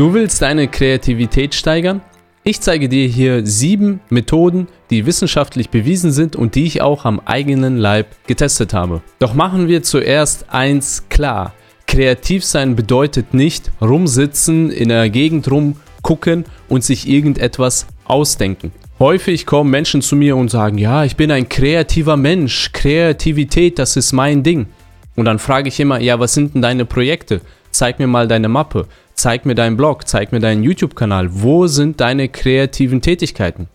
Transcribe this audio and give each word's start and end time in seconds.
Du 0.00 0.14
willst 0.14 0.40
deine 0.40 0.66
Kreativität 0.66 1.54
steigern? 1.54 2.00
Ich 2.42 2.62
zeige 2.62 2.88
dir 2.88 3.06
hier 3.06 3.46
sieben 3.46 4.00
Methoden, 4.08 4.66
die 4.88 5.04
wissenschaftlich 5.04 5.68
bewiesen 5.68 6.10
sind 6.10 6.36
und 6.36 6.54
die 6.54 6.64
ich 6.64 6.80
auch 6.80 7.04
am 7.04 7.20
eigenen 7.26 7.76
Leib 7.76 8.06
getestet 8.26 8.72
habe. 8.72 9.02
Doch 9.18 9.34
machen 9.34 9.68
wir 9.68 9.82
zuerst 9.82 10.46
eins 10.48 11.04
klar. 11.10 11.52
Kreativ 11.86 12.46
sein 12.46 12.76
bedeutet 12.76 13.34
nicht 13.34 13.70
rumsitzen, 13.82 14.70
in 14.70 14.88
der 14.88 15.10
Gegend 15.10 15.50
rumgucken 15.50 16.46
und 16.70 16.82
sich 16.82 17.06
irgendetwas 17.06 17.86
ausdenken. 18.06 18.72
Häufig 18.98 19.44
kommen 19.44 19.68
Menschen 19.68 20.00
zu 20.00 20.16
mir 20.16 20.34
und 20.34 20.50
sagen, 20.50 20.78
ja, 20.78 21.04
ich 21.04 21.16
bin 21.16 21.30
ein 21.30 21.50
kreativer 21.50 22.16
Mensch, 22.16 22.72
Kreativität, 22.72 23.78
das 23.78 23.98
ist 23.98 24.12
mein 24.12 24.42
Ding. 24.42 24.66
Und 25.14 25.26
dann 25.26 25.38
frage 25.38 25.68
ich 25.68 25.78
immer, 25.78 26.00
ja, 26.00 26.18
was 26.18 26.32
sind 26.32 26.54
denn 26.54 26.62
deine 26.62 26.86
Projekte? 26.86 27.42
Zeig 27.70 27.98
mir 27.98 28.06
mal 28.06 28.26
deine 28.26 28.48
Mappe 28.48 28.86
zeig 29.20 29.44
mir 29.44 29.54
deinen 29.54 29.76
Blog, 29.76 30.08
zeig 30.08 30.32
mir 30.32 30.40
deinen 30.40 30.62
YouTube-Kanal, 30.62 31.28
wo 31.30 31.66
sind 31.66 32.00
deine 32.00 32.28
kreativen 32.28 33.02
Tätigkeiten? 33.02 33.68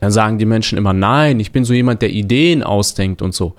Dann 0.00 0.10
sagen 0.10 0.38
die 0.38 0.46
Menschen 0.46 0.78
immer, 0.78 0.92
nein, 0.92 1.38
ich 1.38 1.52
bin 1.52 1.64
so 1.64 1.74
jemand, 1.74 2.02
der 2.02 2.10
Ideen 2.10 2.62
ausdenkt 2.62 3.22
und 3.22 3.34
so. 3.34 3.54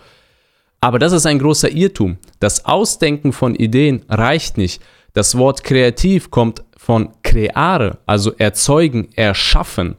Aber 0.82 1.00
das 1.00 1.14
ist 1.14 1.26
ein 1.26 1.40
großer 1.40 1.72
Irrtum. 1.72 2.18
Das 2.40 2.66
Ausdenken 2.66 3.32
von 3.32 3.56
Ideen 3.56 4.04
reicht 4.10 4.58
nicht. 4.58 4.82
Das 5.14 5.38
Wort 5.38 5.64
kreativ 5.64 6.32
kommt 6.32 6.64
von 6.76 7.10
creare, 7.24 8.00
also 8.06 8.34
erzeugen, 8.38 9.08
erschaffen. 9.16 9.96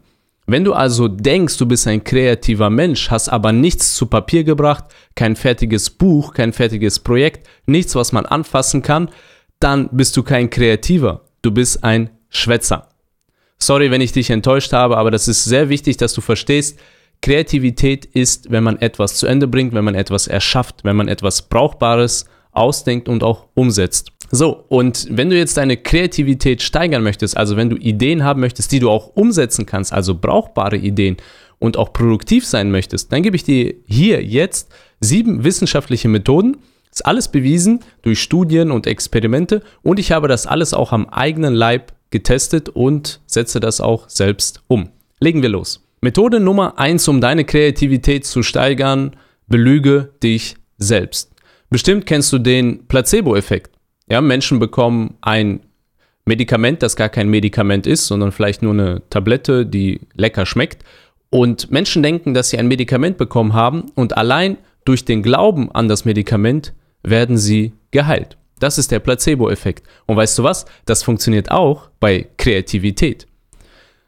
Wenn 0.47 0.65
du 0.65 0.75
also 0.75 1.09
denkst, 1.09 1.57
du 1.57 1.65
bist 1.65 1.87
ein 1.87 2.05
kreativer 2.05 2.69
Mensch, 2.69 3.11
hast 3.11 3.31
aber 3.31 3.53
nichts 3.53 3.95
zu 3.95 4.05
Papier 4.07 4.45
gebracht, 4.45 4.85
kein 5.15 5.37
fertiges 5.37 5.89
Buch, 5.89 6.35
kein 6.35 6.53
fertiges 6.53 6.99
Projekt, 6.99 7.49
nichts, 7.65 7.95
was 7.95 8.13
man 8.13 8.27
anfassen 8.27 8.83
kann, 8.83 9.09
dann 9.65 9.89
bist 9.93 10.15
du 10.17 10.23
kein 10.23 10.51
Kreativer. 10.51 11.23
Du 11.41 11.51
bist 11.51 11.83
ein 11.83 12.11
Schwätzer. 12.29 12.91
Sorry, 13.59 13.91
wenn 13.91 14.03
ich 14.03 14.13
dich 14.13 14.29
enttäuscht 14.29 14.75
habe, 14.75 14.99
aber 14.99 15.11
das 15.11 15.27
ist 15.27 15.45
sehr 15.45 15.71
wichtig, 15.71 15.97
dass 15.97 16.13
du 16.13 16.21
verstehst, 16.21 16.79
Kreativität 17.23 18.05
ist, 18.05 18.51
wenn 18.51 18.63
man 18.63 18.79
etwas 18.83 19.17
zu 19.17 19.27
Ende 19.27 19.49
bringt, 19.49 19.73
wenn 19.73 19.85
man 19.85 19.95
etwas 19.95 20.27
erschafft, 20.27 20.85
wenn 20.85 20.97
man 20.97 21.09
etwas 21.09 21.43
Brauchbares 21.49 22.27
ausdenkt 22.53 23.09
und 23.09 23.23
auch 23.23 23.47
umsetzt. 23.55 24.13
So, 24.31 24.65
und 24.69 25.07
wenn 25.11 25.31
du 25.31 25.37
jetzt 25.37 25.57
deine 25.57 25.79
Kreativität 25.79 26.63
steigern 26.63 27.03
möchtest, 27.03 27.35
also 27.35 27.57
wenn 27.57 27.71
du 27.71 27.77
Ideen 27.77 28.23
haben 28.23 28.41
möchtest, 28.41 28.71
die 28.71 28.81
du 28.81 28.91
auch 28.91 29.17
umsetzen 29.17 29.65
kannst, 29.65 29.95
also 29.95 30.15
brauchbare 30.15 30.77
Ideen 30.77 31.17
und 31.59 31.79
auch 31.79 31.95
produktiv 31.95 32.45
sein 32.45 32.71
möchtest, 32.71 33.13
dann 33.13 33.23
gebe 33.23 33.37
ich 33.37 33.45
dir 33.45 33.75
hier 33.87 34.23
jetzt 34.23 34.71
sieben 35.01 35.43
wissenschaftliche 35.43 36.09
Methoden, 36.09 36.59
ist 36.95 37.07
alles 37.07 37.29
bewiesen 37.29 37.81
durch 38.03 38.23
Studien 38.23 38.71
und 38.71 38.87
Experimente 38.87 39.63
und 39.83 39.99
ich 39.99 40.13
habe 40.13 40.29
das 40.29 40.47
alles 40.47 40.73
auch 40.73 40.93
am 40.93 41.09
eigenen 41.09 41.53
Leib 41.53 41.93
getestet 42.11 42.69
und 42.69 43.21
setze 43.27 43.59
das 43.59 43.81
auch 43.81 44.09
selbst 44.09 44.63
um. 44.69 44.91
Legen 45.19 45.43
wir 45.43 45.49
los. 45.49 45.85
Methode 46.01 46.39
Nummer 46.39 46.79
1, 46.79 47.09
um 47.09 47.21
deine 47.21 47.45
Kreativität 47.45 48.25
zu 48.25 48.43
steigern, 48.45 49.17
belüge 49.49 50.13
dich 50.23 50.57
selbst. 50.79 51.33
Bestimmt 51.69 52.07
kennst 52.07 52.33
du 52.33 52.39
den 52.39 52.87
Placebo-Effekt. 52.87 53.73
Ja, 54.09 54.21
Menschen 54.21 54.61
bekommen 54.61 55.15
ein 55.21 55.61
Medikament, 56.27 56.83
das 56.83 56.95
gar 56.95 57.09
kein 57.09 57.29
Medikament 57.29 57.87
ist, 57.87 58.07
sondern 58.07 58.31
vielleicht 58.31 58.63
nur 58.63 58.73
eine 58.73 59.03
Tablette, 59.11 59.67
die 59.67 60.01
lecker 60.15 60.47
schmeckt. 60.47 60.85
Und 61.31 61.73
Menschen 61.73 62.05
denken, 62.05 62.35
dass 62.35 62.51
sie 62.51 62.59
ein 62.59 62.69
Medikament 62.69 63.19
bekommen 63.19 63.55
haben 63.55 63.87
und 63.97 64.17
allein 64.17 64.59
durch 64.85 65.05
den 65.05 65.23
Glauben 65.23 65.73
an 65.73 65.89
das 65.89 66.05
Medikament 66.05 66.73
werden 67.05 67.39
sie 67.39 67.73
geheilt. 67.91 68.37
Das 68.59 68.79
ist 68.79 68.91
der 68.91 68.99
Placebo-Effekt. 68.99 69.87
Und 70.07 70.17
weißt 70.17 70.39
du 70.39 70.43
was? 70.43 70.65
Das 70.87 71.03
funktioniert 71.03 71.51
auch 71.51 71.91
bei 72.01 72.29
Kreativität. 72.37 73.27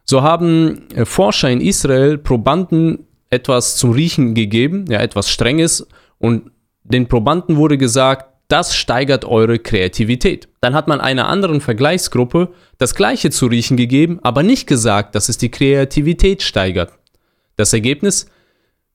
So 0.04 0.22
haben 0.22 0.88
äh, 0.94 1.04
Forscher 1.04 1.50
in 1.50 1.60
Israel 1.60 2.16
Probanden 2.18 3.06
etwas 3.28 3.76
zum 3.76 3.90
Riechen 3.90 4.34
gegeben, 4.34 4.84
ja, 4.88 5.00
etwas 5.00 5.30
Strenges, 5.30 5.86
und 6.18 6.50
den 6.84 7.08
Probanden 7.08 7.56
wurde 7.56 7.76
gesagt, 7.76 8.32
das 8.48 8.76
steigert 8.76 9.24
eure 9.24 9.58
Kreativität. 9.58 10.48
Dann 10.60 10.74
hat 10.74 10.86
man 10.86 11.00
einer 11.00 11.28
anderen 11.28 11.60
Vergleichsgruppe 11.60 12.52
das 12.78 12.94
gleiche 12.94 13.30
zu 13.30 13.46
riechen 13.46 13.76
gegeben, 13.76 14.20
aber 14.22 14.44
nicht 14.44 14.68
gesagt, 14.68 15.16
dass 15.16 15.28
es 15.28 15.36
die 15.36 15.50
Kreativität 15.50 16.42
steigert. 16.42 16.92
Das 17.56 17.72
Ergebnis? 17.72 18.26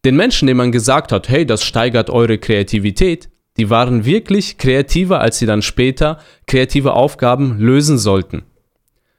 Den 0.06 0.16
Menschen, 0.16 0.48
denen 0.48 0.58
man 0.58 0.72
gesagt 0.72 1.12
hat, 1.12 1.28
hey, 1.30 1.46
das 1.46 1.64
steigert 1.64 2.10
eure 2.10 2.38
Kreativität, 2.38 3.30
die 3.58 3.70
waren 3.70 4.06
wirklich 4.06 4.58
kreativer, 4.58 5.20
als 5.20 5.40
sie 5.40 5.46
dann 5.46 5.62
später 5.62 6.20
kreative 6.48 6.94
Aufgaben 6.94 7.60
lösen 7.60 7.98
sollten. 7.98 8.44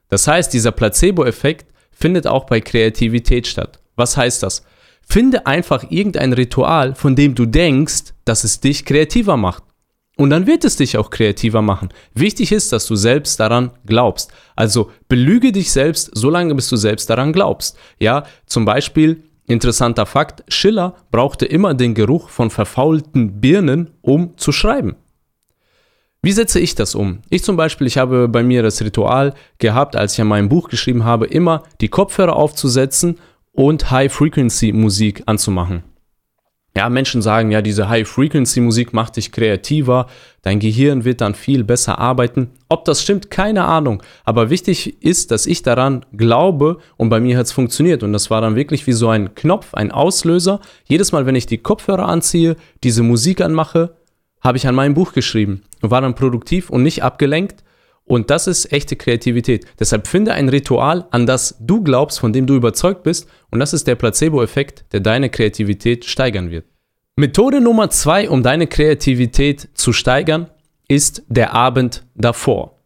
Das 0.09 0.27
heißt, 0.27 0.53
dieser 0.53 0.73
Placebo-Effekt 0.73 1.67
findet 1.91 2.27
auch 2.27 2.45
bei 2.45 2.61
Kreativität 2.61 3.47
statt. 3.47 3.81
Was 3.97 4.17
heißt 4.17 4.43
das? 4.43 4.65
Finde 5.07 5.47
einfach 5.47 5.91
irgendein 5.91 6.33
Ritual, 6.33 6.95
von 6.95 7.17
dem 7.17 7.35
du 7.35 7.47
denkst, 7.47 8.15
dass 8.25 8.45
es 8.45 8.61
dich 8.61 8.85
kreativer 8.85 9.37
macht. 9.37 9.65
Und 10.17 10.31
dann 10.31 10.47
wird 10.47 10.65
es 10.65 10.77
dich 10.77 10.99
auch 10.99 11.11
kreativer 11.11 11.63
machen. 11.63 11.89
Wichtig 12.15 12.53
ist, 12.53 12.73
dass 12.73 12.87
du 12.87 12.97
selbst 12.97 13.41
daran 13.41 13.73
glaubst. 13.87 14.31
Also 14.55 14.91
belüge 15.09 15.53
dich 15.53 15.73
selbst, 15.73 16.11
solange 16.15 16.55
bis 16.55 16.69
du 16.69 16.77
selbst 16.77 17.09
daran 17.09 17.33
glaubst. 17.33 17.77
Ja, 17.99 18.25
zum 18.47 18.65
Beispiel, 18.65 19.25
Interessanter 19.53 20.07
Fakt, 20.07 20.43
Schiller 20.49 20.97
brauchte 21.11 21.47
immer 21.47 21.75
den 21.75 21.95
Geruch 21.95 22.29
von 22.29 22.51
verfaulten 22.51 23.41
Birnen, 23.41 23.91
um 24.01 24.37
zu 24.37 24.51
schreiben. 24.53 24.97
Wie 26.23 26.33
setze 26.33 26.61
ich 26.61 26.75
das 26.75 26.95
um? 26.95 27.19
Ich 27.31 27.43
zum 27.43 27.57
Beispiel, 27.57 27.87
ich 27.87 27.99
habe 27.99 28.29
bei 28.29 28.43
mir 28.43 28.63
das 28.63 28.81
Ritual 28.81 29.35
gehabt, 29.59 29.97
als 29.97 30.15
ich 30.15 30.21
an 30.21 30.29
meinem 30.29 30.49
Buch 30.49 30.69
geschrieben 30.69 31.05
habe, 31.05 31.27
immer 31.27 31.65
die 31.81 31.89
Kopfhörer 31.89 32.37
aufzusetzen 32.37 33.19
und 33.51 33.91
High-Frequency-Musik 33.91 35.25
anzumachen. 35.27 35.83
Ja, 36.75 36.89
Menschen 36.89 37.21
sagen, 37.21 37.51
ja, 37.51 37.61
diese 37.61 37.91
High-Frequency-Musik 37.91 38.95
macht 38.95 39.17
dich 39.17 39.31
kreativer, 39.31 40.07
dein 40.41 40.59
Gehirn 40.59 41.05
wird 41.05 41.21
dann 41.21 41.35
viel 41.35 41.65
besser 41.65 41.99
arbeiten. 41.99 42.51
Ob 42.71 42.87
das 42.87 43.03
stimmt, 43.03 43.31
keine 43.31 43.65
Ahnung. 43.65 44.03
Aber 44.25 44.49
wichtig 44.49 45.03
ist, 45.03 45.31
dass 45.31 45.47
ich 45.47 45.63
daran 45.63 46.07
glaube 46.17 46.79
und 46.97 47.11
bei 47.11 47.21
mir 47.21 47.37
hat 47.37 47.45
es 47.45 47.53
funktioniert. 47.53 48.03
Und 48.03 48.15
das 48.15 48.31
war 48.31 48.41
dann 48.41 48.57
wirklich 48.57 48.87
wie 48.87 48.93
so 48.93 49.11
ein 49.11 49.35
Knopf, 49.35 49.75
ein 49.75 49.93
Auslöser. 49.93 50.61
Jedes 50.85 51.13
Mal, 51.13 51.27
wenn 51.27 51.37
ich 51.37 51.45
die 51.45 51.59
Kopfhörer 51.59 52.09
anziehe, 52.09 52.57
diese 52.83 53.03
Musik 53.03 53.43
anmache, 53.43 53.95
habe 54.41 54.57
ich 54.57 54.67
an 54.67 54.75
meinem 54.75 54.95
Buch 54.95 55.13
geschrieben 55.13 55.63
und 55.83 55.91
war 55.91 56.01
dann 56.01 56.15
produktiv 56.15 56.71
und 56.71 56.83
nicht 56.83 57.03
abgelenkt 57.03 57.63
und 58.05 58.31
das 58.31 58.47
ist 58.47 58.73
echte 58.73 58.97
Kreativität. 58.97 59.67
Deshalb 59.79 60.07
finde 60.07 60.35
ein 60.35 60.49
Ritual, 60.49 61.07
an 61.11 61.27
das 61.27 61.57
du 61.61 61.83
glaubst, 61.83 62.21
von 62.21 62.33
dem 62.33 62.47
du 62.47 62.55
überzeugt 62.55 63.05
bist. 63.05 63.29
Und 63.51 63.61
das 63.61 63.73
ist 63.73 63.87
der 63.87 63.95
Placebo-Effekt, 63.95 64.85
der 64.93 65.01
deine 65.01 65.31
Kreativität 65.31 66.05
steigern 66.05 66.51
wird. 66.51 66.67
Methode 67.17 67.61
Nummer 67.61 67.91
zwei, 67.91 68.29
um 68.29 68.43
deine 68.43 68.67
Kreativität 68.67 69.69
zu 69.75 69.93
steigern, 69.93 70.51
ist 70.89 71.23
der 71.29 71.55
Abend 71.55 72.05
davor. 72.15 72.79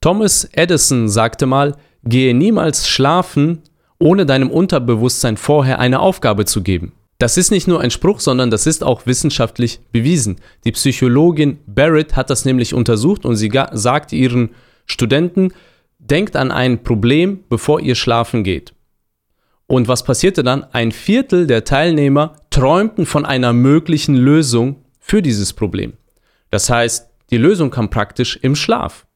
Thomas 0.00 0.48
Edison 0.52 1.08
sagte 1.08 1.46
mal, 1.46 1.76
gehe 2.02 2.34
niemals 2.34 2.88
schlafen, 2.88 3.62
ohne 3.98 4.26
deinem 4.26 4.50
Unterbewusstsein 4.50 5.36
vorher 5.36 5.78
eine 5.78 6.00
Aufgabe 6.00 6.44
zu 6.44 6.62
geben. 6.62 6.92
Das 7.18 7.38
ist 7.38 7.50
nicht 7.50 7.66
nur 7.66 7.80
ein 7.80 7.90
Spruch, 7.90 8.20
sondern 8.20 8.50
das 8.50 8.66
ist 8.66 8.84
auch 8.84 9.06
wissenschaftlich 9.06 9.80
bewiesen. 9.90 10.36
Die 10.64 10.72
Psychologin 10.72 11.58
Barrett 11.66 12.14
hat 12.14 12.28
das 12.28 12.44
nämlich 12.44 12.74
untersucht 12.74 13.24
und 13.24 13.36
sie 13.36 13.50
sagt 13.72 14.12
ihren 14.12 14.50
Studenten, 14.84 15.52
denkt 15.98 16.36
an 16.36 16.50
ein 16.50 16.82
Problem, 16.82 17.44
bevor 17.48 17.80
ihr 17.80 17.94
schlafen 17.94 18.44
geht. 18.44 18.74
Und 19.66 19.88
was 19.88 20.04
passierte 20.04 20.42
dann? 20.42 20.64
Ein 20.72 20.92
Viertel 20.92 21.46
der 21.46 21.64
Teilnehmer 21.64 22.36
träumten 22.50 23.06
von 23.06 23.24
einer 23.24 23.52
möglichen 23.52 24.14
Lösung 24.14 24.84
für 25.00 25.22
dieses 25.22 25.52
Problem. 25.52 25.94
Das 26.50 26.70
heißt, 26.70 27.08
die 27.30 27.38
Lösung 27.38 27.70
kam 27.70 27.90
praktisch 27.90 28.38
im 28.42 28.54
Schlaf. 28.54 29.06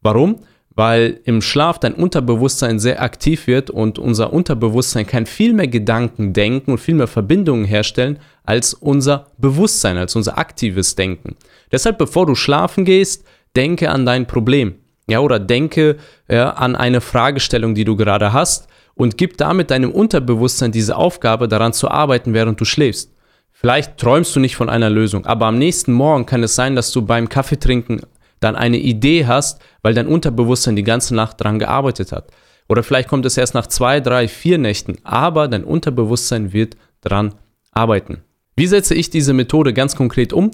Warum? 0.00 0.40
Weil 0.78 1.18
im 1.24 1.42
Schlaf 1.42 1.80
dein 1.80 1.94
Unterbewusstsein 1.94 2.78
sehr 2.78 3.02
aktiv 3.02 3.48
wird 3.48 3.68
und 3.68 3.98
unser 3.98 4.32
Unterbewusstsein 4.32 5.08
kann 5.08 5.26
viel 5.26 5.52
mehr 5.52 5.66
Gedanken 5.66 6.32
denken 6.32 6.70
und 6.70 6.78
viel 6.78 6.94
mehr 6.94 7.08
Verbindungen 7.08 7.64
herstellen 7.64 8.20
als 8.44 8.74
unser 8.74 9.26
Bewusstsein, 9.38 9.96
als 9.96 10.14
unser 10.14 10.38
aktives 10.38 10.94
Denken. 10.94 11.34
Deshalb, 11.72 11.98
bevor 11.98 12.26
du 12.26 12.36
schlafen 12.36 12.84
gehst, 12.84 13.26
denke 13.56 13.90
an 13.90 14.06
dein 14.06 14.28
Problem. 14.28 14.76
Ja, 15.08 15.18
oder 15.18 15.40
denke 15.40 15.96
ja, 16.30 16.50
an 16.50 16.76
eine 16.76 17.00
Fragestellung, 17.00 17.74
die 17.74 17.84
du 17.84 17.96
gerade 17.96 18.32
hast 18.32 18.68
und 18.94 19.18
gib 19.18 19.36
damit 19.36 19.72
deinem 19.72 19.90
Unterbewusstsein 19.90 20.70
diese 20.70 20.94
Aufgabe, 20.94 21.48
daran 21.48 21.72
zu 21.72 21.90
arbeiten, 21.90 22.34
während 22.34 22.60
du 22.60 22.64
schläfst. 22.64 23.12
Vielleicht 23.50 23.98
träumst 23.98 24.36
du 24.36 24.38
nicht 24.38 24.54
von 24.54 24.68
einer 24.68 24.90
Lösung, 24.90 25.26
aber 25.26 25.46
am 25.46 25.58
nächsten 25.58 25.92
Morgen 25.92 26.24
kann 26.24 26.44
es 26.44 26.54
sein, 26.54 26.76
dass 26.76 26.92
du 26.92 27.02
beim 27.02 27.28
Kaffeetrinken 27.28 28.02
dann 28.40 28.56
eine 28.56 28.78
Idee 28.78 29.26
hast, 29.26 29.60
weil 29.82 29.94
dein 29.94 30.06
Unterbewusstsein 30.06 30.76
die 30.76 30.84
ganze 30.84 31.14
Nacht 31.14 31.40
dran 31.40 31.58
gearbeitet 31.58 32.12
hat. 32.12 32.30
Oder 32.68 32.82
vielleicht 32.82 33.08
kommt 33.08 33.24
es 33.26 33.36
erst 33.36 33.54
nach 33.54 33.66
zwei, 33.66 34.00
drei, 34.00 34.28
vier 34.28 34.58
Nächten, 34.58 34.98
aber 35.02 35.48
dein 35.48 35.64
Unterbewusstsein 35.64 36.52
wird 36.52 36.76
dran 37.00 37.34
arbeiten. 37.72 38.22
Wie 38.56 38.66
setze 38.66 38.94
ich 38.94 39.08
diese 39.10 39.32
Methode 39.32 39.72
ganz 39.72 39.96
konkret 39.96 40.32
um? 40.32 40.50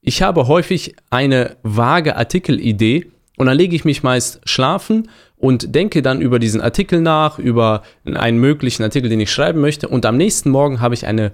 Ich 0.00 0.22
habe 0.22 0.46
häufig 0.46 0.94
eine 1.10 1.56
vage 1.62 2.16
Artikelidee 2.16 3.10
Und 3.36 3.46
dann 3.46 3.56
lege 3.56 3.76
ich 3.76 3.84
mich 3.84 4.02
meist 4.02 4.40
schlafen 4.44 5.08
und 5.36 5.74
denke 5.74 6.00
dann 6.00 6.22
über 6.22 6.38
diesen 6.38 6.60
Artikel 6.60 7.00
nach, 7.00 7.38
über 7.38 7.82
einen 8.04 8.38
möglichen 8.38 8.82
Artikel, 8.82 9.10
den 9.10 9.20
ich 9.20 9.30
schreiben 9.30 9.60
möchte. 9.60 9.88
Und 9.88 10.06
am 10.06 10.16
nächsten 10.16 10.50
Morgen 10.50 10.80
habe 10.80 10.94
ich 10.94 11.06
eine 11.06 11.32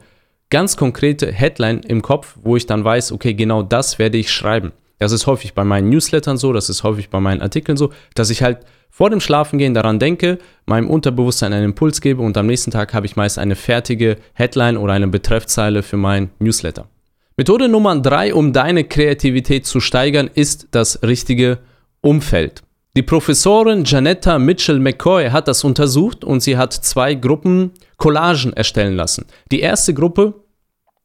ganz 0.51 0.77
konkrete 0.77 1.31
Headline 1.31 1.81
im 1.81 2.03
Kopf, 2.03 2.37
wo 2.43 2.57
ich 2.57 2.67
dann 2.67 2.85
weiß, 2.85 3.13
okay, 3.13 3.35
genau 3.35 3.63
das 3.63 3.99
werde 3.99 4.19
ich 4.19 4.33
schreiben. 4.33 4.73
Das 5.03 5.11
ist 5.11 5.27
häufig 5.27 5.55
bei 5.55 5.65
meinen 5.65 5.89
Newslettern 5.89 6.37
so, 6.37 6.53
das 6.53 6.69
ist 6.69 6.85
häufig 6.85 7.11
bei 7.11 7.19
meinen 7.19 7.43
Artikeln 7.43 7.77
so, 7.77 7.91
dass 8.15 8.31
ich 8.31 8.43
halt 8.43 8.59
vor 8.89 9.11
dem 9.11 9.19
Schlafengehen 9.19 9.75
daran 9.75 9.99
denke, 9.99 10.39
meinem 10.65 10.89
Unterbewusstsein 10.89 11.53
einen 11.53 11.65
Impuls 11.65 12.01
gebe 12.01 12.23
und 12.23 12.37
am 12.37 12.47
nächsten 12.47 12.71
Tag 12.71 12.95
habe 12.95 13.07
ich 13.07 13.17
meist 13.17 13.37
eine 13.37 13.57
fertige 13.57 14.17
Headline 14.35 14.77
oder 14.77 14.93
eine 14.93 15.09
Betreffzeile 15.09 15.83
für 15.83 15.97
meinen 15.97 16.31
Newsletter. 16.39 16.87
Methode 17.37 17.69
Nummer 17.69 17.99
drei, 17.99 18.33
um 18.33 18.53
deine 18.53 18.85
Kreativität 18.85 19.67
zu 19.67 19.81
steigern, 19.81 20.31
ist 20.33 20.69
das 20.71 21.03
richtige 21.03 21.59
Umfeld. 22.01 22.63
Die 22.95 23.03
Professorin 23.03 23.85
Janetta 23.85 24.39
Mitchell 24.39 24.79
McCoy 24.79 25.31
hat 25.31 25.49
das 25.49 25.65
untersucht 25.65 26.23
und 26.23 26.45
sie 26.45 26.57
hat 26.57 26.75
zwei 26.75 27.15
Gruppen 27.15 27.73
Collagen 27.97 28.53
erstellen 28.53 28.95
lassen. 28.95 29.27
Die 29.51 29.61
erste 29.61 29.95
Gruppe 29.95 30.35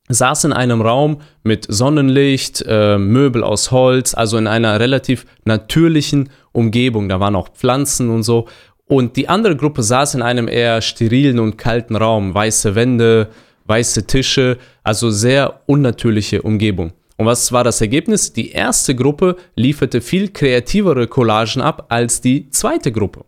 saß 0.10 0.46
in 0.46 0.54
einem 0.54 0.82
Raum 0.82 1.22
mit 1.44 1.66
Sonnenlicht, 1.68 2.64
äh, 2.68 2.98
Möbel 2.98 3.44
aus 3.44 3.72
Holz, 3.72 4.14
also 4.14 4.38
in 4.38 4.48
einer 4.48 4.80
relativ 4.80 5.26
natürlichen 5.46 6.30
Umgebung. 6.52 7.10
Da 7.10 7.20
waren 7.20 7.36
auch 7.36 7.50
Pflanzen 7.50 8.10
und 8.10 8.24
so. 8.24 8.48
Und 8.88 9.18
die 9.18 9.28
andere 9.28 9.56
Gruppe 9.56 9.84
saß 9.84 10.16
in 10.16 10.22
einem 10.22 10.48
eher 10.48 10.82
sterilen 10.82 11.40
und 11.40 11.58
kalten 11.58 11.96
Raum, 11.96 12.34
weiße 12.34 12.76
Wände, 12.76 13.28
weiße 13.66 14.08
Tische, 14.08 14.58
also 14.84 15.10
sehr 15.10 15.62
unnatürliche 15.66 16.42
Umgebung. 16.42 16.94
Und 17.18 17.26
was 17.26 17.52
war 17.52 17.64
das 17.64 17.82
Ergebnis? 17.82 18.32
Die 18.32 18.52
erste 18.52 18.96
Gruppe 18.96 19.36
lieferte 19.56 20.02
viel 20.02 20.30
kreativere 20.30 21.08
Collagen 21.08 21.62
ab 21.62 21.88
als 21.90 22.22
die 22.22 22.50
zweite 22.52 22.92
Gruppe. 22.92 23.26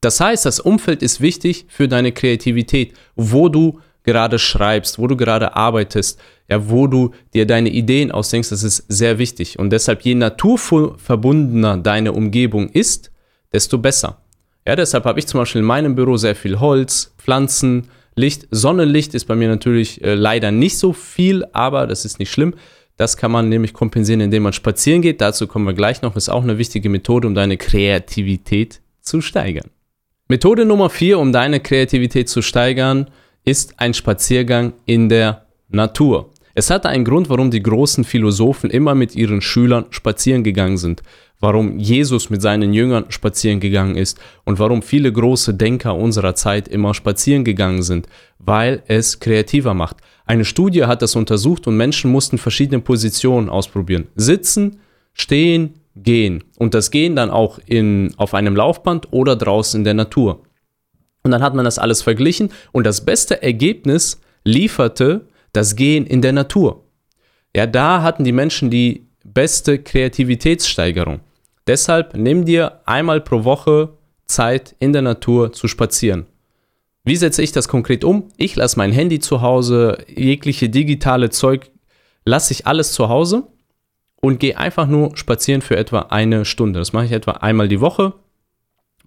Das 0.00 0.20
heißt, 0.20 0.46
das 0.46 0.60
Umfeld 0.60 1.02
ist 1.02 1.20
wichtig 1.20 1.66
für 1.68 1.88
deine 1.88 2.12
Kreativität, 2.12 2.94
wo 3.16 3.48
du 3.48 3.80
gerade 4.04 4.38
schreibst, 4.38 4.98
wo 4.98 5.06
du 5.06 5.16
gerade 5.16 5.56
arbeitest, 5.56 6.20
ja, 6.48 6.68
wo 6.68 6.86
du 6.86 7.12
dir 7.32 7.46
deine 7.46 7.70
Ideen 7.70 8.10
ausdenkst, 8.10 8.50
das 8.50 8.62
ist 8.62 8.84
sehr 8.88 9.18
wichtig. 9.18 9.58
Und 9.58 9.70
deshalb, 9.70 10.02
je 10.02 10.14
naturverbundener 10.14 11.76
deine 11.76 12.12
Umgebung 12.12 12.68
ist, 12.68 13.10
desto 13.52 13.78
besser. 13.78 14.22
Ja, 14.66 14.76
deshalb 14.76 15.04
habe 15.04 15.18
ich 15.18 15.26
zum 15.26 15.40
Beispiel 15.40 15.60
in 15.60 15.66
meinem 15.66 15.94
Büro 15.94 16.16
sehr 16.16 16.36
viel 16.36 16.60
Holz, 16.60 17.14
Pflanzen, 17.18 17.88
Licht. 18.14 18.48
Sonnenlicht 18.50 19.14
ist 19.14 19.26
bei 19.26 19.36
mir 19.36 19.48
natürlich 19.48 20.02
äh, 20.02 20.14
leider 20.14 20.50
nicht 20.50 20.78
so 20.78 20.92
viel, 20.92 21.44
aber 21.52 21.86
das 21.86 22.04
ist 22.04 22.18
nicht 22.18 22.30
schlimm. 22.30 22.54
Das 22.96 23.16
kann 23.16 23.32
man 23.32 23.48
nämlich 23.48 23.72
kompensieren, 23.72 24.20
indem 24.20 24.42
man 24.42 24.52
spazieren 24.52 25.00
geht. 25.00 25.20
Dazu 25.22 25.46
kommen 25.46 25.66
wir 25.66 25.72
gleich 25.72 26.02
noch. 26.02 26.16
Ist 26.16 26.28
auch 26.28 26.42
eine 26.42 26.58
wichtige 26.58 26.90
Methode, 26.90 27.26
um 27.26 27.34
deine 27.34 27.56
Kreativität 27.56 28.82
zu 29.00 29.22
steigern. 29.22 29.70
Methode 30.28 30.66
Nummer 30.66 30.90
vier, 30.90 31.18
um 31.18 31.32
deine 31.32 31.60
Kreativität 31.60 32.28
zu 32.28 32.42
steigern, 32.42 33.10
ist 33.44 33.74
ein 33.78 33.94
Spaziergang 33.94 34.72
in 34.86 35.08
der 35.08 35.46
Natur. 35.68 36.30
Es 36.54 36.68
hatte 36.68 36.88
einen 36.88 37.04
Grund, 37.04 37.28
warum 37.28 37.50
die 37.50 37.62
großen 37.62 38.04
Philosophen 38.04 38.70
immer 38.70 38.94
mit 38.94 39.14
ihren 39.14 39.40
Schülern 39.40 39.86
spazieren 39.90 40.42
gegangen 40.42 40.78
sind, 40.78 41.02
warum 41.38 41.78
Jesus 41.78 42.28
mit 42.28 42.42
seinen 42.42 42.72
Jüngern 42.74 43.06
spazieren 43.08 43.60
gegangen 43.60 43.96
ist 43.96 44.18
und 44.44 44.58
warum 44.58 44.82
viele 44.82 45.12
große 45.12 45.54
Denker 45.54 45.94
unserer 45.94 46.34
Zeit 46.34 46.68
immer 46.68 46.92
spazieren 46.92 47.44
gegangen 47.44 47.82
sind, 47.82 48.08
weil 48.38 48.82
es 48.88 49.20
kreativer 49.20 49.74
macht. 49.74 49.98
Eine 50.26 50.44
Studie 50.44 50.84
hat 50.84 51.02
das 51.02 51.16
untersucht 51.16 51.66
und 51.66 51.76
Menschen 51.76 52.10
mussten 52.10 52.36
verschiedene 52.36 52.80
Positionen 52.80 53.48
ausprobieren. 53.48 54.08
Sitzen, 54.16 54.80
stehen, 55.14 55.74
gehen. 55.96 56.44
Und 56.56 56.74
das 56.74 56.90
Gehen 56.90 57.16
dann 57.16 57.30
auch 57.30 57.58
in, 57.66 58.12
auf 58.16 58.34
einem 58.34 58.56
Laufband 58.56 59.12
oder 59.12 59.36
draußen 59.36 59.80
in 59.80 59.84
der 59.84 59.94
Natur. 59.94 60.42
Und 61.22 61.30
dann 61.30 61.42
hat 61.42 61.54
man 61.54 61.64
das 61.64 61.78
alles 61.78 62.02
verglichen 62.02 62.50
und 62.72 62.84
das 62.84 63.04
beste 63.04 63.42
Ergebnis 63.42 64.20
lieferte 64.44 65.26
das 65.52 65.76
Gehen 65.76 66.06
in 66.06 66.22
der 66.22 66.32
Natur. 66.32 66.84
Ja, 67.54 67.66
da 67.66 68.02
hatten 68.02 68.24
die 68.24 68.32
Menschen 68.32 68.70
die 68.70 69.06
beste 69.24 69.78
Kreativitätssteigerung. 69.78 71.20
Deshalb 71.66 72.16
nimm 72.16 72.44
dir 72.44 72.80
einmal 72.86 73.20
pro 73.20 73.44
Woche 73.44 73.90
Zeit 74.26 74.74
in 74.78 74.92
der 74.92 75.02
Natur 75.02 75.52
zu 75.52 75.68
spazieren. 75.68 76.26
Wie 77.04 77.16
setze 77.16 77.42
ich 77.42 77.52
das 77.52 77.68
konkret 77.68 78.04
um? 78.04 78.28
Ich 78.36 78.56
lasse 78.56 78.78
mein 78.78 78.92
Handy 78.92 79.20
zu 79.20 79.40
Hause, 79.40 79.98
jegliche 80.08 80.68
digitale 80.68 81.30
Zeug 81.30 81.70
lasse 82.24 82.52
ich 82.52 82.66
alles 82.66 82.92
zu 82.92 83.08
Hause 83.08 83.44
und 84.20 84.38
gehe 84.38 84.58
einfach 84.58 84.86
nur 84.86 85.16
spazieren 85.16 85.62
für 85.62 85.76
etwa 85.76 86.00
eine 86.10 86.44
Stunde. 86.44 86.78
Das 86.78 86.92
mache 86.92 87.06
ich 87.06 87.12
etwa 87.12 87.32
einmal 87.32 87.68
die 87.68 87.80
Woche, 87.80 88.14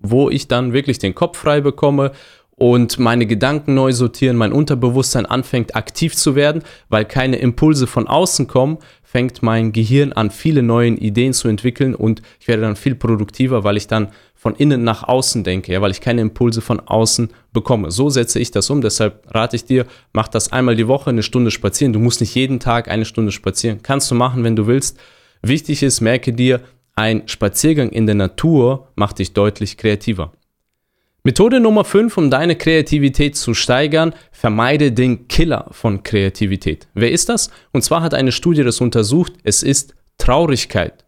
wo 0.03 0.29
ich 0.29 0.47
dann 0.47 0.73
wirklich 0.73 0.99
den 0.99 1.15
Kopf 1.15 1.39
frei 1.39 1.61
bekomme 1.61 2.11
und 2.55 2.99
meine 2.99 3.25
Gedanken 3.25 3.73
neu 3.73 3.91
sortieren, 3.93 4.37
mein 4.37 4.53
Unterbewusstsein 4.53 5.25
anfängt 5.25 5.75
aktiv 5.75 6.15
zu 6.15 6.35
werden, 6.35 6.61
weil 6.89 7.05
keine 7.05 7.37
Impulse 7.37 7.87
von 7.87 8.07
außen 8.07 8.47
kommen, 8.47 8.77
fängt 9.01 9.41
mein 9.41 9.71
Gehirn 9.71 10.13
an, 10.13 10.29
viele 10.29 10.61
neue 10.61 10.89
Ideen 10.89 11.33
zu 11.33 11.47
entwickeln 11.47 11.95
und 11.95 12.21
ich 12.39 12.47
werde 12.47 12.61
dann 12.61 12.75
viel 12.75 12.95
produktiver, 12.95 13.63
weil 13.63 13.77
ich 13.77 13.87
dann 13.87 14.09
von 14.35 14.55
innen 14.55 14.83
nach 14.83 15.03
außen 15.03 15.43
denke, 15.43 15.71
ja, 15.71 15.81
weil 15.81 15.91
ich 15.91 16.01
keine 16.01 16.21
Impulse 16.21 16.61
von 16.61 16.81
außen 16.81 17.29
bekomme. 17.53 17.91
So 17.91 18.09
setze 18.09 18.39
ich 18.39 18.51
das 18.51 18.69
um, 18.69 18.81
deshalb 18.81 19.33
rate 19.33 19.55
ich 19.55 19.65
dir, 19.65 19.85
mach 20.11 20.27
das 20.27 20.51
einmal 20.51 20.75
die 20.75 20.87
Woche 20.87 21.11
eine 21.11 21.23
Stunde 21.23 21.49
spazieren. 21.49 21.93
Du 21.93 21.99
musst 21.99 22.19
nicht 22.19 22.35
jeden 22.35 22.59
Tag 22.59 22.89
eine 22.89 23.05
Stunde 23.05 23.31
spazieren. 23.31 23.79
Kannst 23.83 24.11
du 24.11 24.15
machen, 24.15 24.43
wenn 24.43 24.57
du 24.57 24.67
willst. 24.67 24.99
Wichtig 25.41 25.81
ist, 25.81 26.01
merke 26.01 26.33
dir, 26.33 26.59
ein 26.95 27.27
Spaziergang 27.27 27.89
in 27.89 28.05
der 28.05 28.15
Natur 28.15 28.89
macht 28.95 29.19
dich 29.19 29.33
deutlich 29.33 29.77
kreativer. 29.77 30.33
Methode 31.23 31.61
Nummer 31.61 31.85
5, 31.85 32.17
um 32.17 32.29
deine 32.29 32.57
Kreativität 32.57 33.37
zu 33.37 33.53
steigern, 33.53 34.13
vermeide 34.33 34.91
den 34.91 35.29
Killer 35.29 35.67
von 35.71 36.03
Kreativität. 36.03 36.87
Wer 36.93 37.11
ist 37.11 37.29
das? 37.29 37.49
Und 37.71 37.81
zwar 37.81 38.01
hat 38.01 38.13
eine 38.13 38.33
Studie 38.33 38.63
das 38.63 38.81
untersucht, 38.81 39.33
es 39.43 39.63
ist 39.63 39.95
Traurigkeit. 40.17 41.05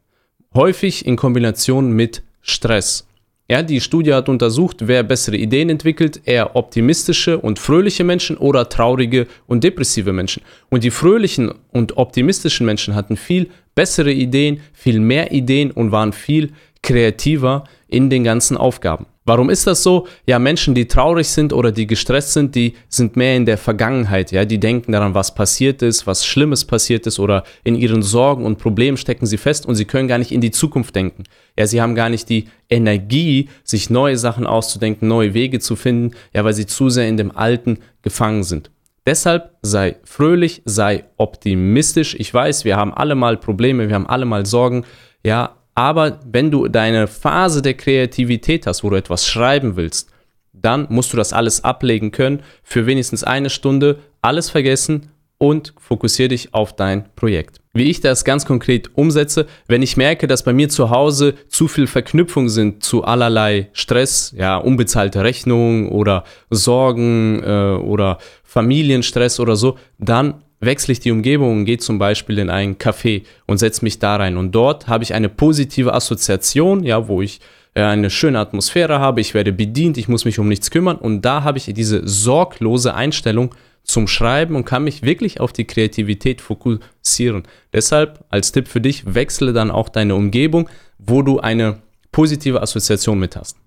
Häufig 0.54 1.06
in 1.06 1.18
Kombination 1.18 1.92
mit 1.92 2.24
Stress. 2.42 3.08
Ja, 3.50 3.62
die 3.62 3.82
Studie 3.82 4.14
hat 4.14 4.28
untersucht, 4.28 4.88
wer 4.88 5.04
bessere 5.04 5.36
Ideen 5.36 5.70
entwickelt, 5.70 6.22
eher 6.26 6.56
optimistische 6.56 7.38
und 7.38 7.60
fröhliche 7.60 8.04
Menschen 8.04 8.38
oder 8.38 8.70
traurige 8.70 9.28
und 9.46 9.64
depressive 9.64 10.14
Menschen. 10.14 10.42
Und 10.70 10.84
die 10.84 10.90
fröhlichen 10.90 11.54
und 11.72 11.98
optimistischen 11.98 12.66
Menschen 12.66 12.96
hatten 12.96 13.18
viel 13.18 13.50
bessere 13.76 14.12
Ideen, 14.12 14.62
viel 14.74 15.00
mehr 15.00 15.32
Ideen 15.32 15.72
und 15.72 15.92
waren 15.92 16.14
viel 16.14 16.54
kreativer 16.82 17.66
in 17.88 18.10
den 18.10 18.24
ganzen 18.24 18.58
Aufgaben. 18.58 19.06
Warum 19.28 19.50
ist 19.50 19.66
das 19.66 19.82
so? 19.82 20.08
Ja, 20.28 20.38
Menschen, 20.38 20.76
die 20.76 20.88
traurig 20.88 21.28
sind 21.28 21.52
oder 21.52 21.72
die 21.72 21.88
gestresst 21.88 22.34
sind, 22.34 22.54
die 22.54 22.76
sind 22.90 23.16
mehr 23.16 23.36
in 23.36 23.48
der 23.48 23.58
Vergangenheit. 23.58 24.32
Ja, 24.32 24.46
die 24.46 24.60
denken 24.60 24.92
daran, 24.92 25.16
was 25.16 25.34
passiert 25.34 25.82
ist, 25.82 26.06
was 26.06 26.28
Schlimmes 26.28 26.64
passiert 26.64 27.08
ist 27.08 27.18
oder 27.18 27.44
in 27.64 27.74
ihren 27.74 28.04
Sorgen 28.04 28.46
und 28.46 28.60
Problemen 28.60 28.98
stecken 28.98 29.26
sie 29.26 29.38
fest 29.38 29.66
und 29.66 29.74
sie 29.74 29.86
können 29.86 30.08
gar 30.08 30.20
nicht 30.20 30.32
in 30.32 30.42
die 30.42 30.52
Zukunft 30.52 30.96
denken. 30.96 31.24
Ja, 31.58 31.66
sie 31.66 31.82
haben 31.82 31.96
gar 31.96 32.10
nicht 32.10 32.30
die 32.30 32.46
Energie, 32.70 33.50
sich 33.64 33.90
neue 33.90 34.18
Sachen 34.18 34.46
auszudenken, 34.46 35.08
neue 35.08 35.34
Wege 35.34 35.60
zu 35.60 35.76
finden, 35.76 36.16
ja, 36.32 36.46
weil 36.46 36.54
sie 36.54 36.68
zu 36.68 36.90
sehr 36.90 37.08
in 37.08 37.18
dem 37.18 37.36
Alten 37.36 37.80
gefangen 38.04 38.44
sind. 38.44 38.70
Deshalb 39.06 39.56
sei 39.62 39.98
fröhlich, 40.04 40.64
sei 40.66 41.06
optimistisch. 41.18 42.16
Ich 42.18 42.34
weiß, 42.34 42.66
wir 42.66 42.76
haben 42.76 42.94
alle 42.94 43.16
mal 43.16 43.38
Probleme, 43.38 43.88
wir 43.88 43.96
haben 43.96 44.08
alle 44.08 44.26
mal 44.26 44.46
Sorgen. 44.46 44.84
Ja, 45.24 45.58
aber 45.76 46.20
wenn 46.26 46.50
du 46.50 46.68
deine 46.68 47.08
Phase 47.08 47.62
der 47.62 47.76
Kreativität 47.76 48.66
hast, 48.66 48.84
wo 48.84 48.90
du 48.90 48.96
etwas 48.96 49.28
schreiben 49.28 49.76
willst, 49.76 50.10
dann 50.54 50.88
musst 50.90 51.14
du 51.14 51.18
das 51.18 51.34
alles 51.34 51.64
ablegen 51.64 52.12
können, 52.12 52.42
für 52.64 52.88
wenigstens 52.88 53.24
eine 53.24 53.50
Stunde 53.50 54.00
alles 54.22 54.50
vergessen 54.50 55.12
und 55.38 55.74
fokussiere 55.78 56.30
dich 56.30 56.54
auf 56.54 56.76
dein 56.76 57.14
Projekt. 57.16 57.60
Wie 57.74 57.90
ich 57.90 58.00
das 58.00 58.24
ganz 58.24 58.46
konkret 58.46 58.98
umsetze, 58.98 59.48
wenn 59.68 59.82
ich 59.82 59.98
merke, 59.98 60.28
dass 60.28 60.44
bei 60.44 60.54
mir 60.54 60.70
zu 60.70 60.90
Hause 60.90 61.36
zu 61.50 61.68
viel 61.68 61.88
Verknüpfung 61.88 62.48
sind 62.48 62.84
zu 62.84 63.04
allerlei 63.04 63.70
Stress, 63.74 64.34
ja, 64.38 64.56
unbezahlte 64.56 65.24
Rechnungen 65.24 65.90
oder 65.90 66.24
Sorgen 66.50 67.44
äh, 67.44 67.76
oder 67.76 68.20
Familienstress 68.56 69.42
oder 69.42 69.58
so, 69.58 69.78
dann 70.00 70.36
wechsle 70.62 70.94
ich 70.94 71.02
die 71.02 71.12
Umgebung 71.12 71.52
und 71.52 71.66
gehe 71.66 71.78
zum 71.78 72.00
Beispiel 72.00 72.40
in 72.40 72.50
einen 72.50 72.78
Café 72.78 73.24
und 73.46 73.58
setze 73.58 73.84
mich 73.84 74.00
da 74.00 74.16
rein. 74.16 74.38
Und 74.38 74.54
dort 74.54 74.88
habe 74.88 75.04
ich 75.04 75.14
eine 75.14 75.28
positive 75.28 75.94
Assoziation, 75.94 76.84
ja, 76.84 77.10
wo 77.10 77.22
ich 77.22 77.42
äh, 77.74 77.82
eine 77.82 78.10
schöne 78.10 78.40
Atmosphäre 78.40 79.00
habe, 79.00 79.20
ich 79.20 79.34
werde 79.34 79.52
bedient, 79.52 79.98
ich 79.98 80.08
muss 80.08 80.24
mich 80.24 80.40
um 80.40 80.48
nichts 80.48 80.72
kümmern. 80.72 80.96
Und 80.96 81.24
da 81.24 81.44
habe 81.44 81.58
ich 81.58 81.66
diese 81.74 82.08
sorglose 82.08 82.94
Einstellung 82.94 83.54
zum 83.84 84.08
Schreiben 84.08 84.56
und 84.56 84.64
kann 84.64 84.86
mich 84.86 85.04
wirklich 85.04 85.42
auf 85.42 85.52
die 85.52 85.66
Kreativität 85.66 86.40
fokussieren. 86.40 87.44
Deshalb 87.74 88.24
als 88.30 88.54
Tipp 88.54 88.70
für 88.70 88.80
dich, 88.80 89.04
wechsle 89.14 89.52
dann 89.52 89.70
auch 89.70 89.90
deine 89.90 90.16
Umgebung, 90.16 90.70
wo 90.98 91.22
du 91.22 91.42
eine 91.42 91.82
positive 92.14 92.62
Assoziation 92.62 93.20
mit 93.20 93.36
hast. 93.36 93.58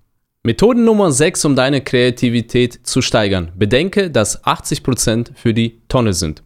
Methode 0.49 0.79
Nummer 0.81 1.11
6, 1.11 1.45
um 1.45 1.55
deine 1.55 1.81
Kreativität 1.81 2.79
zu 2.81 3.03
steigern. 3.03 3.51
Bedenke, 3.55 4.09
dass 4.09 4.43
80% 4.43 5.35
für 5.35 5.53
die 5.53 5.81
Tonne 5.87 6.13
sind. 6.13 6.41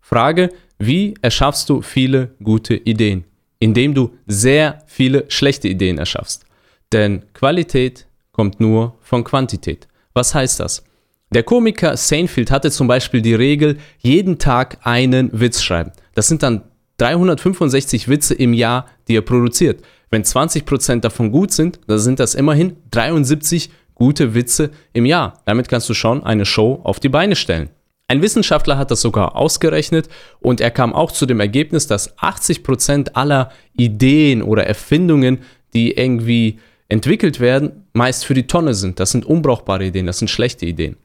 Frage, 0.00 0.50
wie 0.78 1.14
erschaffst 1.22 1.70
du 1.70 1.80
viele 1.80 2.34
gute 2.42 2.74
Ideen? 2.74 3.24
indem 3.58 3.94
du 3.94 4.10
sehr 4.26 4.82
viele 4.86 5.24
schlechte 5.28 5.68
Ideen 5.68 5.98
erschaffst. 5.98 6.44
Denn 6.92 7.24
Qualität 7.32 8.06
kommt 8.32 8.60
nur 8.60 8.98
von 9.00 9.24
Quantität. 9.24 9.88
Was 10.12 10.34
heißt 10.34 10.60
das? 10.60 10.84
Der 11.30 11.42
Komiker 11.42 11.96
Seinfeld 11.96 12.50
hatte 12.50 12.70
zum 12.70 12.86
Beispiel 12.86 13.22
die 13.22 13.34
Regel, 13.34 13.78
jeden 13.98 14.38
Tag 14.38 14.78
einen 14.82 15.30
Witz 15.32 15.62
schreiben. 15.62 15.92
Das 16.14 16.28
sind 16.28 16.42
dann 16.42 16.62
365 16.98 18.08
Witze 18.08 18.34
im 18.34 18.52
Jahr, 18.52 18.86
die 19.08 19.16
er 19.16 19.22
produziert. 19.22 19.82
Wenn 20.10 20.22
20% 20.22 21.00
davon 21.00 21.32
gut 21.32 21.52
sind, 21.52 21.80
dann 21.86 21.98
sind 21.98 22.20
das 22.20 22.34
immerhin 22.34 22.76
73 22.90 23.70
gute 23.94 24.34
Witze 24.34 24.70
im 24.92 25.04
Jahr. 25.04 25.40
Damit 25.44 25.68
kannst 25.68 25.88
du 25.88 25.94
schon 25.94 26.22
eine 26.22 26.46
Show 26.46 26.80
auf 26.84 27.00
die 27.00 27.08
Beine 27.08 27.36
stellen. 27.36 27.70
Ein 28.08 28.22
Wissenschaftler 28.22 28.78
hat 28.78 28.92
das 28.92 29.00
sogar 29.00 29.34
ausgerechnet 29.34 30.08
und 30.38 30.60
er 30.60 30.70
kam 30.70 30.94
auch 30.94 31.10
zu 31.10 31.26
dem 31.26 31.40
Ergebnis, 31.40 31.88
dass 31.88 32.16
80% 32.18 33.14
aller 33.14 33.50
Ideen 33.76 34.42
oder 34.42 34.64
Erfindungen, 34.64 35.38
die 35.74 35.92
irgendwie 35.92 36.60
entwickelt 36.88 37.40
werden, 37.40 37.84
meist 37.94 38.24
für 38.24 38.34
die 38.34 38.46
Tonne 38.46 38.74
sind. 38.74 39.00
Das 39.00 39.10
sind 39.10 39.26
unbrauchbare 39.26 39.86
Ideen, 39.86 40.06
das 40.06 40.20
sind 40.20 40.28
schlechte 40.28 40.66
Ideen. 40.66 40.96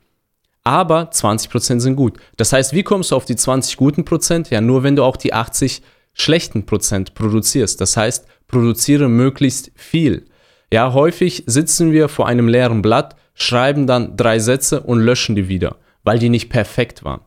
Aber 0.64 1.10
20% 1.12 1.80
sind 1.80 1.96
gut. 1.96 2.18
Das 2.38 2.54
heißt, 2.54 2.74
wie 2.74 2.84
kommst 2.84 3.12
du 3.12 3.16
auf 3.16 3.26
die 3.26 3.36
20 3.36 3.78
guten 3.78 4.06
Prozent? 4.06 4.50
Ja, 4.50 4.62
nur 4.62 4.84
wenn 4.84 4.96
du 4.96 5.04
auch 5.04 5.18
die 5.18 5.34
80 5.34 5.82
schlechten 6.14 6.66
Prozent 6.66 7.16
produzierst. 7.16 7.82
Das 7.82 7.98
heißt, 7.98 8.28
produziere 8.48 9.10
möglichst 9.10 9.72
viel. 9.76 10.26
Ja, 10.72 10.94
häufig 10.94 11.44
sitzen 11.48 11.92
wir 11.92 12.10
vor 12.10 12.28
einem 12.28 12.48
leeren 12.48 12.82
Blatt, 12.82 13.16
schreiben 13.34 13.88
dann 13.88 14.16
drei 14.18 14.40
Sätze 14.40 14.82
und 14.82 15.00
löschen 15.00 15.36
die 15.36 15.48
wieder 15.48 15.78
weil 16.04 16.20
die 16.20 16.30
nicht 16.30 16.50
perfekt 16.50 17.04
waren. 17.04 17.22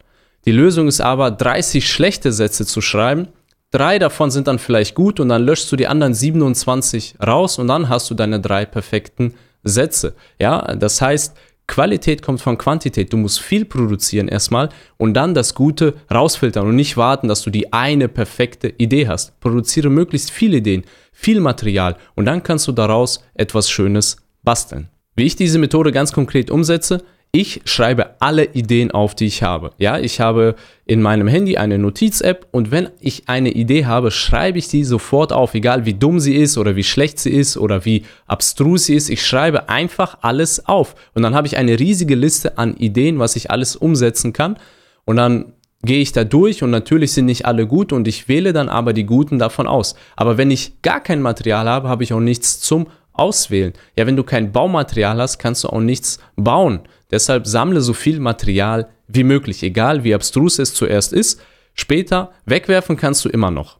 Die 0.46 0.52
Lösung 0.52 0.88
ist 0.88 1.00
aber, 1.00 1.30
30 1.30 1.90
schlechte 1.90 2.32
Sätze 2.32 2.66
zu 2.66 2.80
schreiben. 2.80 3.28
Drei 3.70 3.98
davon 3.98 4.30
sind 4.30 4.46
dann 4.46 4.58
vielleicht 4.58 4.94
gut 4.94 5.20
und 5.20 5.30
dann 5.30 5.44
löschst 5.44 5.70
du 5.72 5.76
die 5.76 5.86
anderen 5.86 6.14
27 6.14 7.16
raus 7.24 7.58
und 7.58 7.66
dann 7.66 7.88
hast 7.88 8.10
du 8.10 8.14
deine 8.14 8.40
drei 8.40 8.66
perfekten 8.66 9.34
Sätze. 9.62 10.14
Ja, 10.38 10.74
das 10.76 11.00
heißt, 11.00 11.36
Qualität 11.66 12.22
kommt 12.22 12.40
von 12.40 12.58
Quantität. 12.58 13.12
Du 13.12 13.16
musst 13.16 13.40
viel 13.40 13.64
produzieren 13.64 14.28
erstmal 14.28 14.68
und 14.96 15.14
dann 15.14 15.34
das 15.34 15.54
Gute 15.54 15.94
rausfiltern 16.12 16.66
und 16.66 16.76
nicht 16.76 16.96
warten, 16.96 17.28
dass 17.28 17.42
du 17.42 17.50
die 17.50 17.72
eine 17.72 18.08
perfekte 18.08 18.68
Idee 18.76 19.08
hast. 19.08 19.38
Produziere 19.40 19.88
möglichst 19.90 20.30
viele 20.30 20.58
Ideen, 20.58 20.84
viel 21.12 21.40
Material 21.40 21.96
und 22.14 22.26
dann 22.26 22.42
kannst 22.42 22.68
du 22.68 22.72
daraus 22.72 23.24
etwas 23.34 23.70
Schönes 23.70 24.18
basteln. 24.42 24.88
Wie 25.16 25.24
ich 25.24 25.36
diese 25.36 25.58
Methode 25.58 25.92
ganz 25.92 26.12
konkret 26.12 26.50
umsetze, 26.50 27.02
ich 27.34 27.62
schreibe 27.64 28.10
alle 28.20 28.44
Ideen 28.44 28.92
auf, 28.92 29.16
die 29.16 29.26
ich 29.26 29.42
habe. 29.42 29.72
Ja, 29.78 29.98
ich 29.98 30.20
habe 30.20 30.54
in 30.86 31.02
meinem 31.02 31.26
Handy 31.26 31.56
eine 31.56 31.78
Notiz-App 31.78 32.46
und 32.52 32.70
wenn 32.70 32.90
ich 33.00 33.28
eine 33.28 33.50
Idee 33.50 33.86
habe, 33.86 34.12
schreibe 34.12 34.58
ich 34.58 34.68
die 34.68 34.84
sofort 34.84 35.32
auf, 35.32 35.52
egal 35.54 35.84
wie 35.84 35.94
dumm 35.94 36.20
sie 36.20 36.36
ist 36.36 36.56
oder 36.58 36.76
wie 36.76 36.84
schlecht 36.84 37.18
sie 37.18 37.32
ist 37.32 37.56
oder 37.56 37.84
wie 37.84 38.04
abstrus 38.28 38.84
sie 38.84 38.94
ist. 38.94 39.10
Ich 39.10 39.26
schreibe 39.26 39.68
einfach 39.68 40.18
alles 40.20 40.66
auf 40.66 40.94
und 41.14 41.22
dann 41.22 41.34
habe 41.34 41.48
ich 41.48 41.56
eine 41.56 41.80
riesige 41.80 42.14
Liste 42.14 42.56
an 42.56 42.76
Ideen, 42.76 43.18
was 43.18 43.34
ich 43.34 43.50
alles 43.50 43.74
umsetzen 43.74 44.32
kann 44.32 44.56
und 45.04 45.16
dann 45.16 45.54
gehe 45.82 46.00
ich 46.00 46.12
da 46.12 46.22
durch 46.22 46.62
und 46.62 46.70
natürlich 46.70 47.14
sind 47.14 47.26
nicht 47.26 47.46
alle 47.46 47.66
gut 47.66 47.92
und 47.92 48.06
ich 48.06 48.28
wähle 48.28 48.52
dann 48.52 48.68
aber 48.68 48.92
die 48.92 49.06
guten 49.06 49.40
davon 49.40 49.66
aus. 49.66 49.96
Aber 50.14 50.38
wenn 50.38 50.52
ich 50.52 50.82
gar 50.82 51.00
kein 51.00 51.20
Material 51.20 51.68
habe, 51.68 51.88
habe 51.88 52.04
ich 52.04 52.12
auch 52.12 52.20
nichts 52.20 52.60
zum 52.60 52.86
Auswählen. 53.14 53.72
Ja, 53.96 54.06
wenn 54.06 54.16
du 54.16 54.24
kein 54.24 54.52
Baumaterial 54.52 55.20
hast, 55.20 55.38
kannst 55.38 55.64
du 55.64 55.68
auch 55.68 55.80
nichts 55.80 56.18
bauen. 56.36 56.80
Deshalb 57.10 57.46
sammle 57.46 57.80
so 57.80 57.94
viel 57.94 58.20
Material 58.20 58.88
wie 59.06 59.24
möglich, 59.24 59.62
egal 59.62 60.04
wie 60.04 60.14
abstrus 60.14 60.58
es 60.58 60.74
zuerst 60.74 61.12
ist. 61.12 61.40
Später 61.74 62.32
wegwerfen 62.44 62.96
kannst 62.96 63.24
du 63.24 63.28
immer 63.28 63.50
noch. 63.50 63.78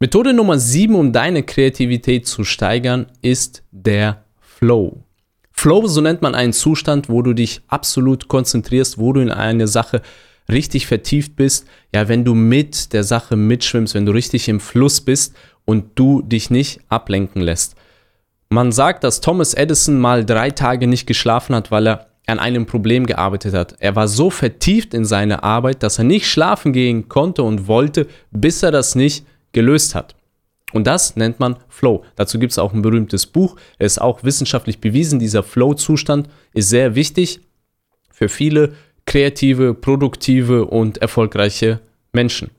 Methode 0.00 0.34
Nummer 0.34 0.58
7, 0.58 0.94
um 0.94 1.12
deine 1.12 1.44
Kreativität 1.44 2.26
zu 2.26 2.44
steigern, 2.44 3.06
ist 3.22 3.62
der 3.70 4.24
Flow. 4.40 5.04
Flow, 5.52 5.86
so 5.86 6.00
nennt 6.00 6.20
man 6.20 6.34
einen 6.34 6.52
Zustand, 6.52 7.08
wo 7.08 7.22
du 7.22 7.32
dich 7.32 7.62
absolut 7.68 8.28
konzentrierst, 8.28 8.98
wo 8.98 9.12
du 9.12 9.20
in 9.20 9.30
eine 9.30 9.68
Sache 9.68 10.02
richtig 10.50 10.86
vertieft 10.86 11.36
bist. 11.36 11.66
Ja, 11.94 12.08
wenn 12.08 12.24
du 12.24 12.34
mit 12.34 12.92
der 12.92 13.04
Sache 13.04 13.36
mitschwimmst, 13.36 13.94
wenn 13.94 14.04
du 14.04 14.12
richtig 14.12 14.48
im 14.48 14.60
Fluss 14.60 15.00
bist 15.00 15.34
und 15.64 15.92
du 15.94 16.22
dich 16.22 16.50
nicht 16.50 16.80
ablenken 16.88 17.40
lässt. 17.40 17.76
Man 18.48 18.72
sagt, 18.72 19.04
dass 19.04 19.20
Thomas 19.20 19.54
Edison 19.54 19.98
mal 19.98 20.24
drei 20.24 20.50
Tage 20.50 20.86
nicht 20.86 21.06
geschlafen 21.06 21.54
hat, 21.54 21.70
weil 21.70 21.88
er 21.88 22.06
an 22.26 22.38
einem 22.38 22.66
Problem 22.66 23.06
gearbeitet 23.06 23.54
hat. 23.54 23.76
Er 23.80 23.96
war 23.96 24.08
so 24.08 24.30
vertieft 24.30 24.94
in 24.94 25.04
seine 25.04 25.42
Arbeit, 25.42 25.82
dass 25.82 25.98
er 25.98 26.04
nicht 26.04 26.26
schlafen 26.26 26.72
gehen 26.72 27.08
konnte 27.08 27.42
und 27.42 27.66
wollte, 27.66 28.06
bis 28.30 28.62
er 28.62 28.70
das 28.70 28.94
nicht 28.94 29.26
gelöst 29.52 29.94
hat. 29.94 30.14
Und 30.72 30.86
das 30.86 31.16
nennt 31.16 31.38
man 31.38 31.56
Flow. 31.68 32.04
Dazu 32.16 32.38
gibt 32.38 32.52
es 32.52 32.58
auch 32.58 32.72
ein 32.72 32.82
berühmtes 32.82 33.26
Buch. 33.26 33.56
Er 33.78 33.86
ist 33.86 34.00
auch 34.00 34.24
wissenschaftlich 34.24 34.80
bewiesen. 34.80 35.18
Dieser 35.20 35.42
Flow-Zustand 35.42 36.28
ist 36.52 36.68
sehr 36.68 36.94
wichtig 36.94 37.40
für 38.10 38.28
viele 38.28 38.74
kreative, 39.06 39.74
produktive 39.74 40.64
und 40.64 40.98
erfolgreiche 40.98 41.80
Menschen. 42.12 42.50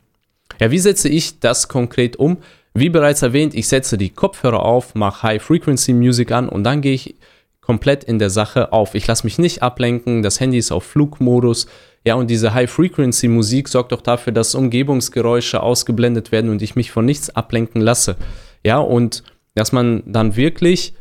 Ja, 0.61 0.71
wie 0.71 0.79
setze 0.79 1.09
ich 1.09 1.39
das 1.39 1.67
konkret 1.67 2.15
um? 2.15 2.37
Wie 2.77 2.89
bereits 2.89 3.21
erwähnt, 3.21 3.55
ich 3.55 3.69
setze 3.69 3.97
die 3.97 4.09
Kopfhörer 4.09 4.63
auf, 4.63 4.95
mache 4.95 5.23
High 5.23 5.41
Frequency 5.41 5.93
Music 5.93 6.33
an 6.33 6.49
und 6.49 6.65
dann 6.65 6.81
gehe 6.81 6.93
ich 6.93 7.15
komplett 7.61 8.03
in 8.03 8.19
der 8.19 8.29
Sache 8.29 8.73
auf. 8.73 8.95
Ich 8.95 9.07
lasse 9.07 9.25
mich 9.25 9.39
nicht 9.39 9.63
ablenken, 9.63 10.21
das 10.21 10.41
Handy 10.41 10.57
ist 10.57 10.73
auf 10.73 10.83
Flugmodus. 10.83 11.67
Ja, 12.05 12.15
und 12.15 12.29
diese 12.29 12.53
High-Frequency-Musik 12.53 13.69
sorgt 13.69 13.93
auch 13.93 14.01
dafür, 14.01 14.33
dass 14.33 14.53
Umgebungsgeräusche 14.53 15.63
ausgeblendet 15.63 16.31
werden 16.33 16.51
und 16.51 16.61
ich 16.61 16.75
mich 16.75 16.91
von 16.91 17.05
nichts 17.05 17.29
ablenken 17.29 17.81
lasse. 17.81 18.17
Ja, 18.63 18.77
und 18.77 19.23
dass 19.55 19.71
man 19.71 20.03
dann 20.05 20.35
wirklich 20.35 20.93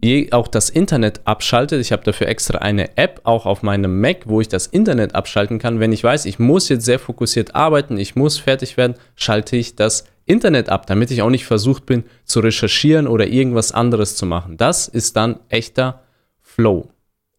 je, 0.00 0.30
auch 0.30 0.46
das 0.46 0.70
Internet 0.70 1.22
abschaltet. 1.24 1.80
Ich 1.80 1.90
habe 1.90 2.04
dafür 2.04 2.28
extra 2.28 2.58
eine 2.58 2.96
App, 2.96 3.22
auch 3.24 3.44
auf 3.44 3.62
meinem 3.62 4.00
Mac, 4.00 4.22
wo 4.26 4.40
ich 4.40 4.48
das 4.48 4.68
Internet 4.68 5.14
abschalten 5.16 5.58
kann. 5.58 5.80
Wenn 5.80 5.92
ich 5.92 6.04
weiß, 6.04 6.26
ich 6.26 6.38
muss 6.38 6.68
jetzt 6.68 6.84
sehr 6.84 7.00
fokussiert 7.00 7.54
arbeiten, 7.54 7.98
ich 7.98 8.14
muss 8.14 8.38
fertig 8.38 8.76
werden, 8.76 8.94
schalte 9.16 9.56
ich 9.56 9.74
das 9.76 10.04
Internet 10.28 10.68
ab, 10.68 10.86
damit 10.86 11.10
ich 11.10 11.22
auch 11.22 11.30
nicht 11.30 11.46
versucht 11.46 11.86
bin 11.86 12.04
zu 12.24 12.40
recherchieren 12.40 13.06
oder 13.06 13.26
irgendwas 13.26 13.72
anderes 13.72 14.16
zu 14.16 14.26
machen. 14.26 14.56
Das 14.56 14.86
ist 14.86 15.16
dann 15.16 15.40
echter 15.48 16.02
Flow. 16.40 16.90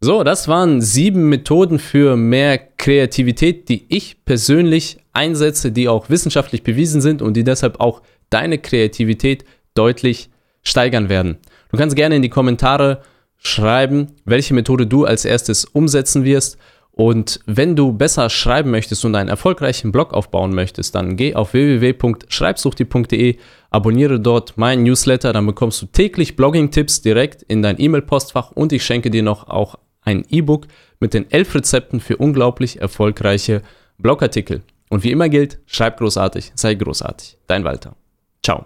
So, 0.02 0.24
das 0.24 0.48
waren 0.48 0.82
sieben 0.82 1.28
Methoden 1.28 1.78
für 1.78 2.16
mehr 2.16 2.58
Kreativität, 2.58 3.68
die 3.68 3.86
ich 3.90 4.24
persönlich 4.24 5.00
einsetze, 5.12 5.72
die 5.72 5.90
auch 5.90 6.10
wissenschaftlich 6.10 6.64
bewiesen 6.64 7.02
sind 7.02 7.22
und 7.22 7.36
die 7.36 7.44
deshalb 7.44 7.82
auch 7.82 8.02
deine 8.30 8.60
Kreativität 8.60 9.44
deutlich 9.74 10.30
steigern 10.64 11.10
werden. 11.10 11.38
Du 11.72 11.78
kannst 11.78 11.96
gerne 11.96 12.16
in 12.16 12.22
die 12.22 12.30
Kommentare 12.30 13.02
schreiben, 13.38 14.08
welche 14.26 14.54
Methode 14.54 14.88
du 14.88 15.06
als 15.06 15.26
erstes 15.26 15.66
umsetzen 15.66 16.24
wirst 16.24 16.58
und 16.92 17.40
wenn 17.46 17.76
du 17.76 17.94
besser 17.94 18.30
schreiben 18.30 18.72
möchtest 18.72 19.06
und 19.06 19.16
einen 19.16 19.30
erfolgreichen 19.30 19.92
Blog 19.92 20.14
aufbauen 20.14 20.54
möchtest, 20.54 20.96
dann 20.96 21.16
geh 21.16 21.34
auf 21.34 21.54
www.schreibsuchti.de, 21.54 23.38
abonniere 23.70 24.20
dort 24.20 24.58
meinen 24.58 24.84
Newsletter, 24.84 25.32
dann 25.32 25.46
bekommst 25.46 25.82
du 25.82 25.86
täglich 25.86 26.36
Blogging-Tipps 26.36 27.02
direkt 27.02 27.44
in 27.44 27.62
dein 27.62 27.80
E-Mail-Postfach 27.80 28.52
und 28.52 28.74
ich 28.74 28.84
schenke 28.84 29.10
dir 29.12 29.24
noch 29.24 29.48
auch 29.48 29.76
ein 30.02 30.26
E-Book 30.30 30.68
mit 31.00 31.14
den 31.14 31.30
elf 31.32 31.56
Rezepten 31.56 32.00
für 32.00 32.18
unglaublich 32.18 32.82
erfolgreiche 32.82 33.62
Blogartikel. 33.98 34.64
Und 34.90 35.04
wie 35.04 35.12
immer 35.12 35.30
gilt, 35.30 35.60
schreib 35.68 36.00
großartig, 36.00 36.52
sei 36.56 36.74
großartig. 36.74 37.38
Dein 37.48 37.64
Walter. 37.64 37.96
Ciao. 38.44 38.66